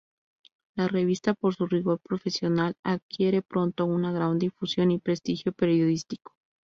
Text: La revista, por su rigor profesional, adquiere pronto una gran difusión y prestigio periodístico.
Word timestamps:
La 0.73 0.87
revista, 0.87 1.35
por 1.35 1.53
su 1.53 1.67
rigor 1.67 1.99
profesional, 1.99 2.75
adquiere 2.83 3.43
pronto 3.43 3.85
una 3.85 4.11
gran 4.11 4.39
difusión 4.39 4.89
y 4.89 4.97
prestigio 4.97 5.51
periodístico. 5.51 6.33